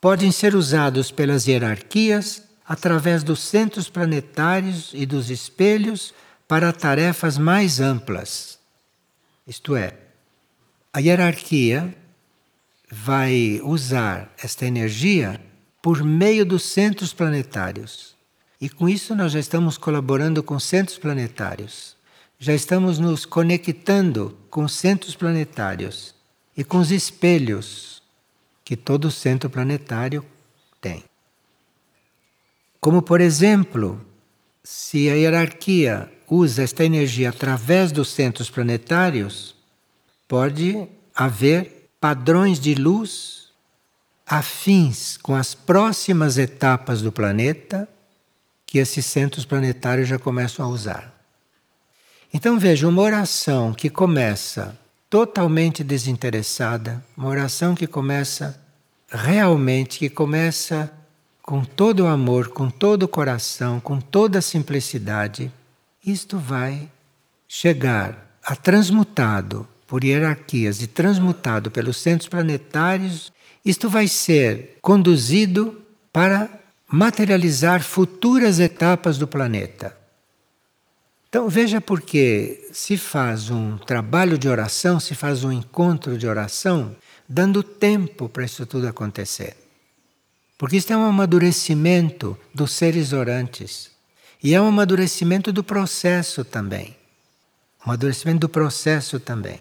[0.00, 6.12] podem ser usados pelas hierarquias através dos centros planetários e dos espelhos
[6.48, 8.58] para tarefas mais amplas.
[9.46, 9.94] Isto é,
[10.92, 11.94] a hierarquia
[12.90, 15.40] vai usar esta energia
[15.82, 18.15] por meio dos centros planetários.
[18.66, 21.96] E com isso nós já estamos colaborando com centros planetários.
[22.36, 26.12] Já estamos nos conectando com centros planetários
[26.56, 28.02] e com os espelhos
[28.64, 30.26] que todo centro planetário
[30.80, 31.04] tem.
[32.80, 34.04] Como, por exemplo,
[34.64, 39.54] se a hierarquia usa esta energia através dos centros planetários,
[40.26, 43.50] pode haver padrões de luz
[44.26, 47.88] afins com as próximas etapas do planeta
[48.66, 51.14] que esses centros planetários já começam a usar.
[52.34, 54.76] Então veja, uma oração que começa
[55.08, 58.60] totalmente desinteressada, uma oração que começa
[59.08, 60.92] realmente, que começa
[61.40, 65.50] com todo o amor, com todo o coração, com toda a simplicidade,
[66.04, 66.90] isto vai
[67.46, 73.32] chegar a transmutado por hierarquias e transmutado pelos centros planetários,
[73.64, 75.80] isto vai ser conduzido
[76.12, 76.50] para
[76.90, 79.96] materializar futuras etapas do planeta.
[81.28, 86.96] Então veja porque se faz um trabalho de oração, se faz um encontro de oração,
[87.28, 89.56] dando tempo para isso tudo acontecer.
[90.56, 93.90] Porque isso é um amadurecimento dos seres orantes.
[94.42, 96.96] E é um amadurecimento do processo também.
[97.80, 99.60] Um amadurecimento do processo também.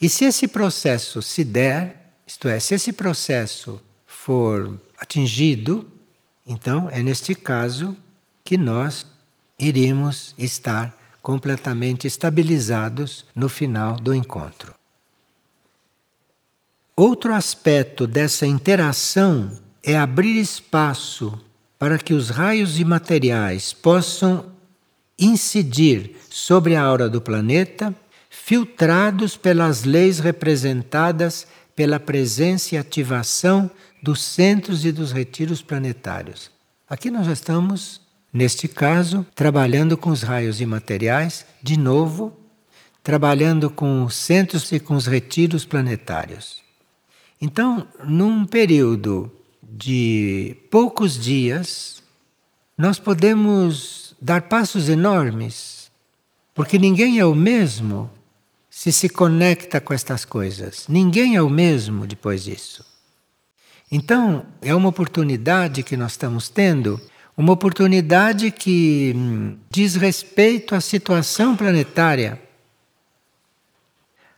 [0.00, 5.86] E se esse processo se der, isto é, se esse processo for atingido,
[6.50, 7.96] então é neste caso
[8.44, 9.06] que nós
[9.56, 10.92] iríamos estar
[11.22, 14.74] completamente estabilizados no final do encontro.
[16.96, 21.40] Outro aspecto dessa interação é abrir espaço
[21.78, 24.46] para que os raios imateriais possam
[25.16, 27.94] incidir sobre a aura do planeta,
[28.28, 31.46] filtrados pelas leis representadas
[31.76, 33.70] pela presença e ativação
[34.02, 36.50] dos centros e dos retiros planetários.
[36.88, 38.00] Aqui nós estamos,
[38.32, 42.36] neste caso, trabalhando com os raios imateriais, de novo,
[43.02, 46.62] trabalhando com os centros e com os retiros planetários.
[47.40, 49.30] Então, num período
[49.62, 52.02] de poucos dias,
[52.76, 55.90] nós podemos dar passos enormes,
[56.54, 58.10] porque ninguém é o mesmo
[58.68, 60.86] se se conecta com estas coisas.
[60.88, 62.89] Ninguém é o mesmo depois disso.
[63.90, 67.00] Então, é uma oportunidade que nós estamos tendo,
[67.36, 72.40] uma oportunidade que hum, diz respeito à situação planetária.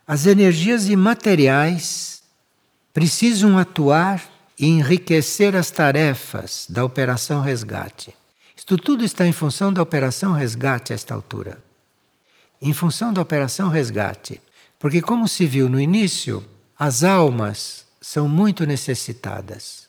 [0.06, 2.22] As energias imateriais
[2.94, 4.22] precisam atuar
[4.58, 8.14] e enriquecer as tarefas da Operação Resgate.
[8.56, 11.62] Isto tudo está em função da Operação Resgate a esta altura.
[12.60, 14.40] Em função da Operação Resgate.
[14.78, 16.44] Porque, como se viu no início,
[16.78, 19.88] as almas são muito necessitadas.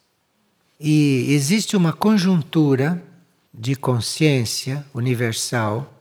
[0.79, 3.03] E existe uma conjuntura
[3.51, 5.91] de consciência universal,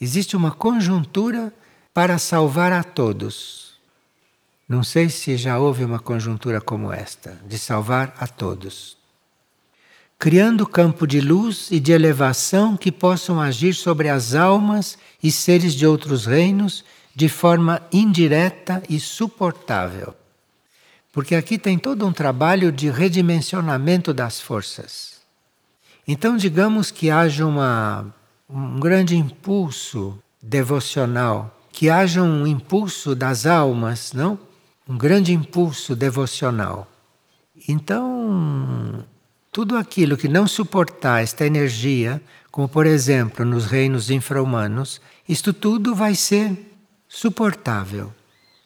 [0.00, 1.52] existe uma conjuntura
[1.94, 3.72] para salvar a todos.
[4.68, 8.96] Não sei se já houve uma conjuntura como esta, de salvar a todos.
[10.18, 15.74] Criando campo de luz e de elevação que possam agir sobre as almas e seres
[15.74, 20.14] de outros reinos de forma indireta e suportável.
[21.12, 25.20] Porque aqui tem todo um trabalho de redimensionamento das forças.
[26.08, 28.12] Então, digamos que haja uma,
[28.48, 34.38] um grande impulso devocional, que haja um impulso das almas, não?
[34.88, 36.90] um grande impulso devocional.
[37.68, 39.04] Então,
[39.52, 45.94] tudo aquilo que não suportar esta energia, como por exemplo nos reinos infra-humanos, isto tudo
[45.94, 46.74] vai ser
[47.06, 48.12] suportável.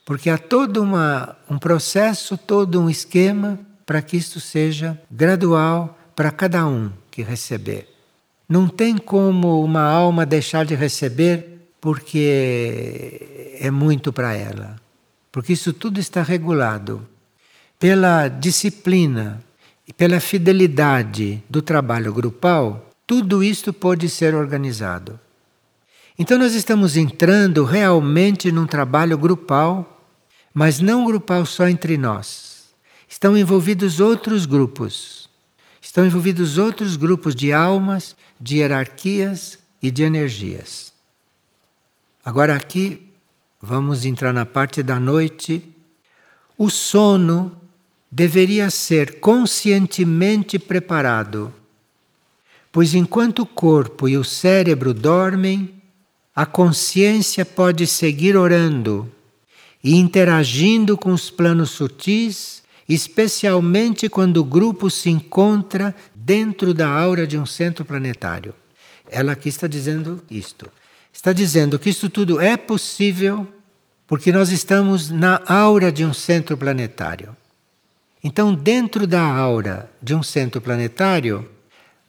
[0.07, 6.31] Porque há todo uma, um processo, todo um esquema para que isto seja gradual para
[6.31, 7.87] cada um que receber.
[8.49, 14.87] Não tem como uma alma deixar de receber porque é muito para ela
[15.37, 17.07] porque isso tudo está regulado
[17.79, 19.45] pela disciplina
[19.87, 25.21] e pela fidelidade do trabalho grupal, tudo isto pode ser organizado.
[26.19, 29.96] Então nós estamos entrando realmente num trabalho grupal,
[30.57, 32.75] mas não grupal só entre nós.
[33.07, 35.29] Estão envolvidos outros grupos.
[35.81, 40.93] Estão envolvidos outros grupos de almas, de hierarquias e de energias.
[42.25, 43.07] Agora aqui
[43.61, 45.61] Vamos entrar na parte da noite.
[46.57, 47.61] O sono
[48.09, 51.53] deveria ser conscientemente preparado,
[52.71, 55.83] pois enquanto o corpo e o cérebro dormem,
[56.35, 59.11] a consciência pode seguir orando
[59.87, 67.25] e interagindo com os planos sutis, especialmente quando o grupo se encontra dentro da aura
[67.25, 68.53] de um centro planetário.
[69.09, 70.69] Ela aqui está dizendo isto.
[71.13, 73.47] Está dizendo que isso tudo é possível
[74.09, 77.37] porque nós estamos na aura de um centro planetário.
[78.25, 81.49] Então, dentro da aura de um centro planetário,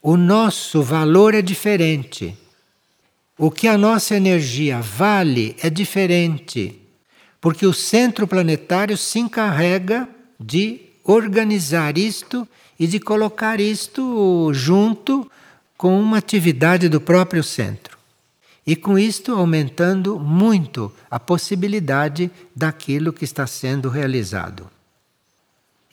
[0.02, 2.36] o nosso valor é diferente.
[3.38, 6.87] O que a nossa energia vale é diferente,
[7.40, 10.08] porque o centro planetário se encarrega
[10.40, 12.48] de organizar isto
[12.80, 15.30] e de colocar isto junto
[15.78, 17.98] com uma atividade do próprio centro
[18.66, 24.70] e com isto aumentando muito a possibilidade daquilo que está sendo realizado.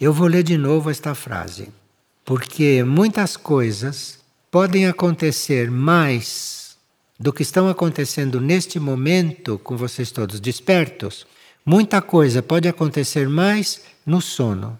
[0.00, 1.68] Eu vou ler de novo esta frase.
[2.24, 4.18] porque muitas coisas
[4.50, 6.63] podem acontecer mais
[7.18, 11.26] do que estão acontecendo neste momento com vocês todos despertos.
[11.64, 14.78] Muita coisa pode acontecer mais no sono.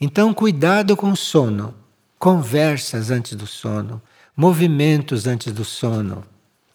[0.00, 1.74] Então, cuidado com o sono.
[2.18, 4.00] Conversas antes do sono,
[4.36, 6.22] movimentos antes do sono,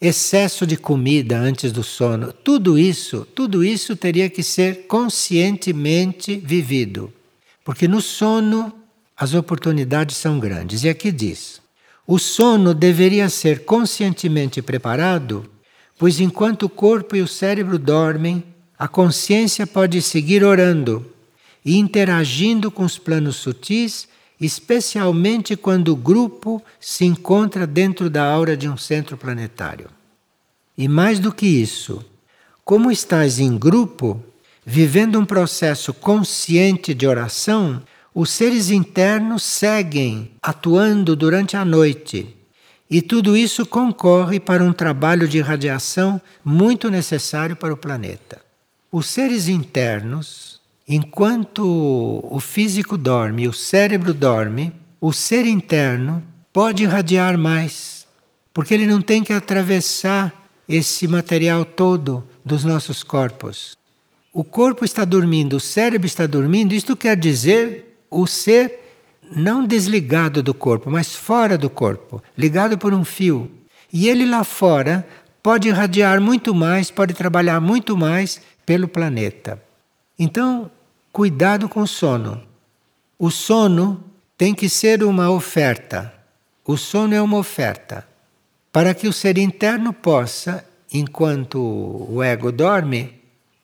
[0.00, 2.32] excesso de comida antes do sono.
[2.32, 7.12] Tudo isso, tudo isso teria que ser conscientemente vivido.
[7.64, 8.72] Porque no sono
[9.16, 10.84] as oportunidades são grandes.
[10.84, 11.60] E aqui diz:
[12.06, 15.50] o sono deveria ser conscientemente preparado,
[15.98, 18.44] pois enquanto o corpo e o cérebro dormem,
[18.78, 21.04] a consciência pode seguir orando
[21.64, 24.06] e interagindo com os planos sutis,
[24.40, 29.88] especialmente quando o grupo se encontra dentro da aura de um centro planetário.
[30.78, 32.04] E mais do que isso,
[32.64, 34.22] como estás em grupo,
[34.64, 37.82] vivendo um processo consciente de oração,
[38.18, 42.34] os seres internos seguem atuando durante a noite.
[42.88, 48.40] E tudo isso concorre para um trabalho de radiação muito necessário para o planeta.
[48.90, 56.22] Os seres internos, enquanto o físico dorme o cérebro dorme, o ser interno
[56.54, 58.06] pode irradiar mais,
[58.54, 63.76] porque ele não tem que atravessar esse material todo dos nossos corpos.
[64.32, 67.86] O corpo está dormindo, o cérebro está dormindo, isto quer dizer
[68.20, 68.80] o ser
[69.34, 73.50] não desligado do corpo, mas fora do corpo, ligado por um fio.
[73.92, 75.06] E ele lá fora
[75.42, 79.62] pode irradiar muito mais, pode trabalhar muito mais pelo planeta.
[80.18, 80.70] Então,
[81.12, 82.42] cuidado com o sono.
[83.18, 84.02] O sono
[84.36, 86.12] tem que ser uma oferta.
[86.64, 88.06] O sono é uma oferta
[88.72, 93.14] para que o ser interno possa, enquanto o ego dorme,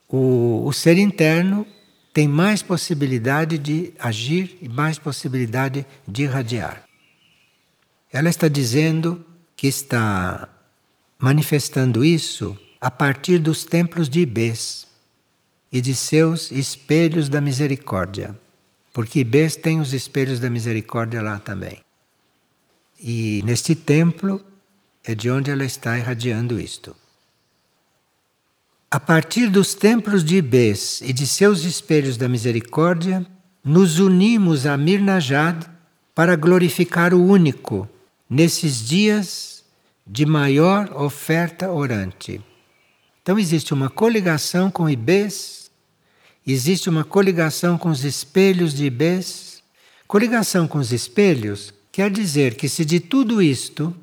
[0.08, 1.66] o, o ser interno
[2.12, 6.84] tem mais possibilidade de agir e mais possibilidade de irradiar.
[8.12, 9.24] Ela está dizendo
[9.56, 10.48] que está
[11.18, 14.86] manifestando isso a partir dos templos de Ibês
[15.70, 18.38] e de seus espelhos da misericórdia,
[18.92, 21.80] porque Ibês tem os espelhos da misericórdia lá também.
[23.00, 24.44] E neste templo
[25.02, 26.94] é de onde ela está irradiando isto.
[28.92, 33.24] A partir dos templos de Ibês e de seus espelhos da misericórdia,
[33.64, 35.64] nos unimos a Mirnajad
[36.14, 37.88] para glorificar o único
[38.28, 39.64] nesses dias
[40.06, 42.38] de maior oferta orante.
[43.22, 45.70] Então existe uma coligação com Ibês,
[46.46, 49.62] existe uma coligação com os espelhos de Ibês.
[50.06, 53.96] Coligação com os espelhos quer dizer que se de tudo isto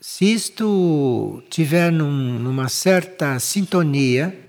[0.00, 4.48] se isto tiver num, numa certa sintonia,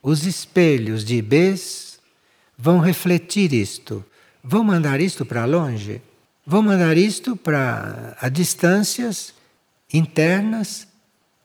[0.00, 1.98] os espelhos de Ibês
[2.56, 4.04] vão refletir isto,
[4.44, 6.00] vão mandar isto para longe,
[6.46, 9.34] vão mandar isto para a distâncias
[9.92, 10.86] internas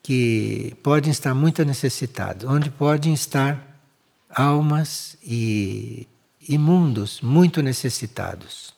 [0.03, 3.82] que podem estar muito necessitados, onde podem estar
[4.30, 6.08] almas e
[6.51, 8.74] mundos muito necessitados.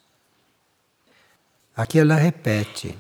[1.76, 2.98] Aqui ela repete.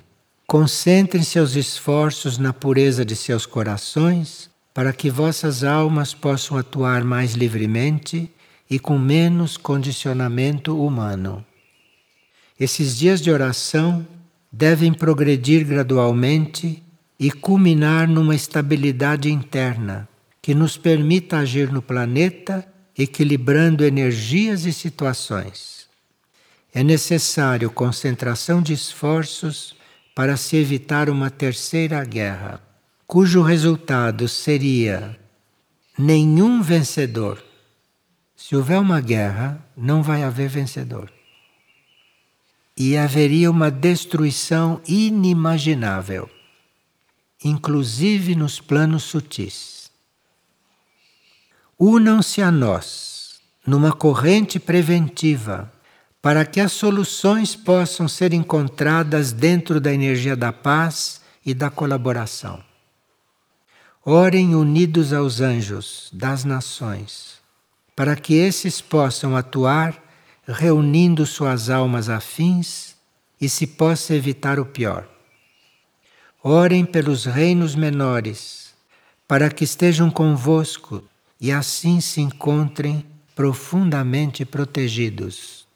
[0.49, 7.33] Concentrem seus esforços na pureza de seus corações, para que vossas almas possam atuar mais
[7.33, 8.31] livremente
[8.67, 11.45] e com menos condicionamento humano.
[12.59, 14.07] Esses dias de oração
[14.51, 16.81] devem progredir gradualmente
[17.19, 20.09] e culminar numa estabilidade interna
[20.41, 25.87] que nos permita agir no planeta equilibrando energias e situações.
[26.73, 29.77] É necessário concentração de esforços
[30.19, 32.61] para se evitar uma terceira guerra,
[33.07, 35.17] cujo resultado seria
[35.97, 37.41] nenhum vencedor.
[38.35, 41.09] Se houver uma guerra, não vai haver vencedor.
[42.75, 46.29] E haveria uma destruição inimaginável,
[47.41, 49.89] inclusive nos planos sutis.
[51.79, 55.71] Unam-se a nós numa corrente preventiva
[56.21, 62.61] para que as soluções possam ser encontradas dentro da energia da paz e da colaboração.
[64.05, 67.39] Orem unidos aos anjos das nações,
[67.95, 70.01] para que esses possam atuar
[70.47, 72.95] reunindo suas almas afins
[73.39, 75.07] e se possa evitar o pior.
[76.43, 78.73] Orem pelos reinos menores,
[79.27, 81.03] para que estejam convosco
[81.39, 83.05] e assim se encontrem
[83.35, 85.68] profundamente protegidos.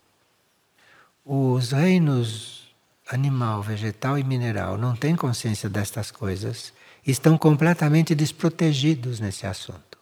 [1.25, 2.63] Os reinos
[3.09, 6.73] animal, vegetal e mineral não têm consciência destas coisas,
[7.05, 9.97] estão completamente desprotegidos nesse assunto.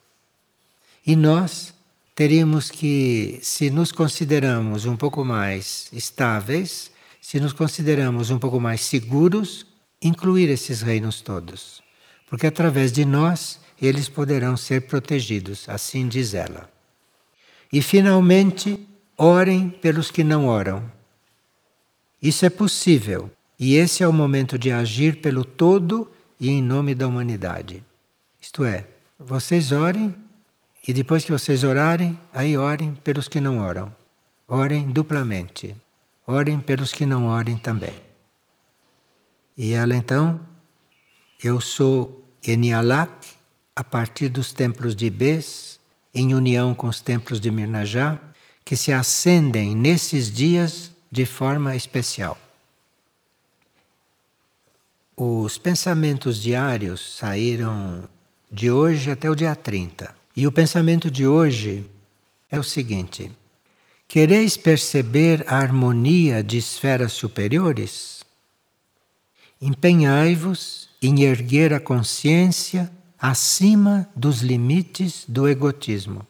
[1.06, 1.74] E nós
[2.16, 8.82] teríamos que, se nos consideramos um pouco mais estáveis, se nos consideramos um pouco mais
[8.82, 9.66] seguros,
[10.02, 11.82] incluir esses reinos todos.
[12.28, 16.70] Porque através de nós eles poderão ser protegidos, assim diz ela.
[17.74, 21.01] E finalmente, orem pelos que não oram.
[22.22, 26.10] Isso é possível, e esse é o momento de agir pelo todo
[26.40, 27.84] e em nome da humanidade.
[28.40, 28.86] Isto é,
[29.20, 30.16] vocês orem
[30.88, 33.94] e depois que vocês orarem, aí orem pelos que não oram.
[34.48, 35.76] Orem duplamente.
[36.26, 37.94] Orem pelos que não orem também.
[39.56, 40.40] E ela então,
[41.44, 43.28] eu sou Enialak,
[43.76, 45.80] a partir dos templos de Bes,
[46.14, 48.20] em união com os templos de Mirnajá,
[48.66, 52.38] que se acendem nesses dias de forma especial.
[55.16, 58.08] Os pensamentos diários saíram
[58.52, 60.16] de hoje até o dia 30.
[60.36, 61.86] E o pensamento de hoje
[62.50, 63.32] é o seguinte:
[64.08, 68.24] Quereis perceber a harmonia de esferas superiores?
[69.62, 76.26] Empenhai-vos em erguer a consciência acima dos limites do egotismo.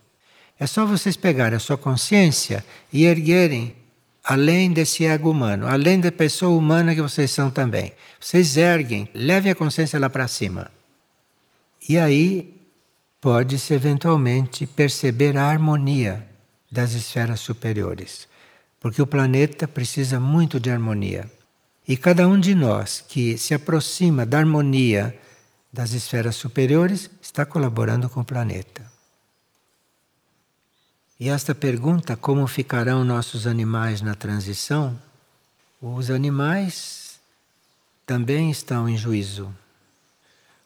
[0.59, 3.75] É só vocês pegarem a sua consciência e erguerem
[4.24, 7.93] além desse ego humano, além da pessoa humana que vocês são também.
[8.19, 10.72] Vocês erguem, levem a consciência lá para cima.
[11.88, 12.61] E aí
[13.19, 16.28] pode-se eventualmente perceber a harmonia
[16.72, 18.28] das esferas superiores.
[18.80, 21.30] Porque o planeta precisa muito de harmonia.
[21.88, 25.17] E cada um de nós que se aproxima da harmonia
[25.72, 28.90] das esferas superiores está colaborando com o planeta.
[31.22, 34.99] E esta pergunta, como ficarão nossos animais na transição?
[35.80, 37.19] Os animais
[38.07, 39.55] também estão em juízo.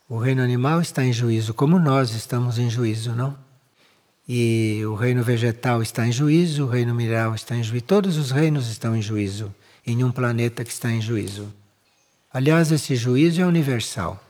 [0.08, 3.38] O reino animal está em juízo, como nós estamos em juízo, não?
[4.26, 8.32] E o reino vegetal está em juízo, o reino mineral está em juízo, todos os
[8.32, 9.54] reinos estão em juízo,
[9.86, 11.54] em um planeta que está em juízo.
[12.32, 14.24] Aliás, esse juízo é universal.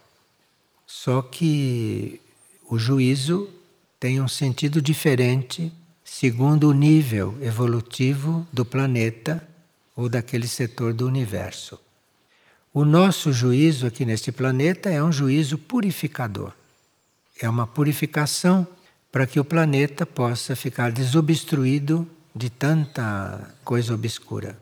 [0.88, 2.20] Só que
[2.68, 3.48] o juízo
[4.00, 5.72] tem um sentido diferente
[6.18, 9.46] segundo o nível evolutivo do planeta
[9.94, 11.78] ou daquele setor do universo.
[12.74, 16.54] O nosso juízo aqui neste planeta é um juízo purificador.
[17.38, 18.66] É uma purificação
[19.12, 24.58] para que o planeta possa ficar desobstruído de tanta coisa obscura.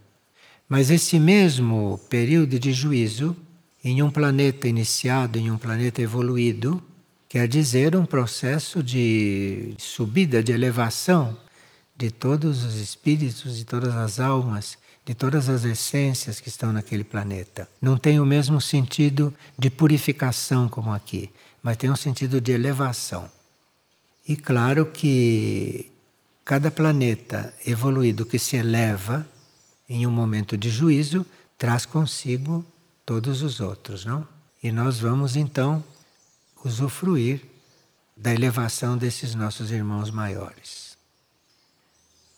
[0.67, 3.37] Mas esse mesmo período de juízo,
[3.83, 6.81] em um planeta iniciado, em um planeta evoluído,
[7.29, 11.42] quer dizer um processo de subida, de elevação
[12.03, 17.05] de todos os espíritos, de todas as almas, de todas as essências que estão naquele
[17.05, 17.65] planeta.
[17.81, 21.29] Não tem o mesmo sentido de purificação como aqui,
[21.61, 23.31] mas tem um sentido de elevação.
[24.27, 25.93] E claro que
[26.43, 29.25] cada planeta evoluído que se eleva
[29.87, 31.25] em um momento de juízo
[31.57, 32.65] traz consigo
[33.05, 34.27] todos os outros, não?
[34.61, 35.81] E nós vamos então
[36.65, 37.39] usufruir
[38.17, 40.92] da elevação desses nossos irmãos maiores.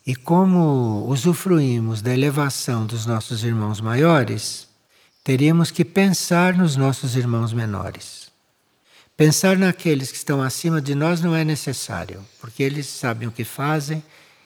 [0.06, 4.68] E como usufruímos da elevação dos nossos irmãos maiores,
[5.24, 8.30] teríamos que pensar nos nossos irmãos menores.
[9.18, 13.44] Pensar naqueles que estão acima de nós não é necessário, porque eles sabem o que
[13.44, 14.04] fazem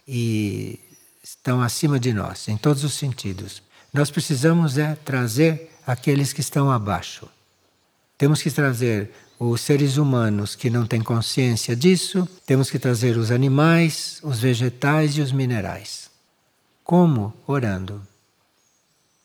[0.07, 0.79] e
[1.21, 3.61] estão acima de nós, em todos os sentidos.
[3.93, 7.27] Nós precisamos é trazer aqueles que estão abaixo.
[8.17, 13.31] Temos que trazer os seres humanos que não têm consciência disso, temos que trazer os
[13.31, 16.09] animais, os vegetais e os minerais.
[16.83, 17.33] Como?
[17.47, 18.05] Orando.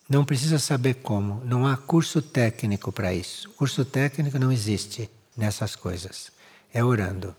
[0.09, 3.51] Não precisa saber como, não há curso técnico para isso.
[3.51, 6.31] Curso técnico não existe nessas coisas.
[6.73, 7.35] É orando.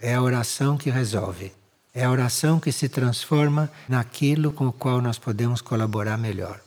[0.00, 1.52] É a oração que resolve.
[1.92, 6.60] É a oração que se transforma naquilo com o qual nós podemos colaborar melhor.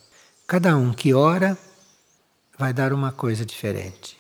[0.46, 1.58] Cada um que ora
[2.58, 4.19] vai dar uma coisa diferente.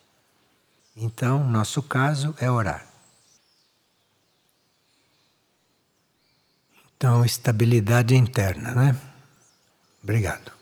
[1.02, 2.86] Então, nosso caso é orar.
[6.98, 9.00] Então, estabilidade interna, né?
[10.04, 10.59] Obrigado.